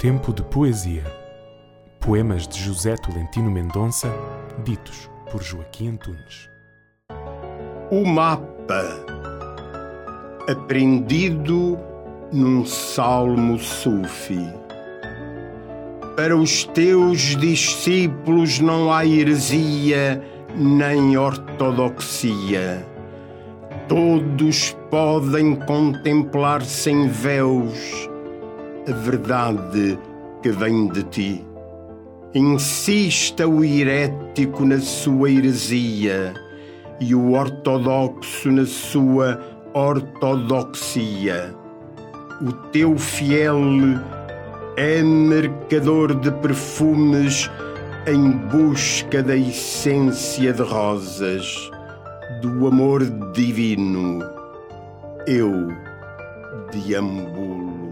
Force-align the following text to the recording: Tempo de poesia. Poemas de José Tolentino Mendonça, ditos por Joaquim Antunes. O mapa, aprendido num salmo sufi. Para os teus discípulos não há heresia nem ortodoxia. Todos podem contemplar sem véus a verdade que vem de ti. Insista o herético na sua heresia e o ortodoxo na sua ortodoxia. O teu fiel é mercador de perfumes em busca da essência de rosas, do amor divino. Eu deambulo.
Tempo 0.00 0.32
de 0.32 0.42
poesia. 0.42 1.04
Poemas 2.00 2.48
de 2.48 2.58
José 2.58 2.96
Tolentino 2.96 3.50
Mendonça, 3.50 4.10
ditos 4.64 5.10
por 5.30 5.42
Joaquim 5.42 5.88
Antunes. 5.88 6.48
O 7.90 8.02
mapa, 8.06 8.82
aprendido 10.50 11.78
num 12.32 12.64
salmo 12.64 13.58
sufi. 13.58 14.48
Para 16.16 16.34
os 16.34 16.64
teus 16.64 17.36
discípulos 17.36 18.58
não 18.58 18.90
há 18.90 19.04
heresia 19.04 20.22
nem 20.56 21.18
ortodoxia. 21.18 22.86
Todos 23.86 24.74
podem 24.90 25.56
contemplar 25.56 26.62
sem 26.62 27.06
véus 27.06 28.09
a 28.88 28.92
verdade 28.92 29.98
que 30.42 30.50
vem 30.50 30.88
de 30.88 31.02
ti. 31.04 31.46
Insista 32.34 33.46
o 33.46 33.64
herético 33.64 34.64
na 34.64 34.78
sua 34.78 35.30
heresia 35.30 36.32
e 37.00 37.14
o 37.14 37.32
ortodoxo 37.32 38.50
na 38.52 38.64
sua 38.64 39.40
ortodoxia. 39.74 41.54
O 42.40 42.52
teu 42.70 42.96
fiel 42.96 43.58
é 44.76 45.02
mercador 45.02 46.14
de 46.14 46.30
perfumes 46.30 47.50
em 48.06 48.30
busca 48.30 49.22
da 49.22 49.36
essência 49.36 50.52
de 50.52 50.62
rosas, 50.62 51.70
do 52.40 52.66
amor 52.66 53.04
divino. 53.32 54.20
Eu 55.26 55.68
deambulo. 56.72 57.89